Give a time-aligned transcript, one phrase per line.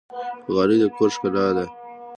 [0.53, 1.65] غالۍ د کور ښکلا ده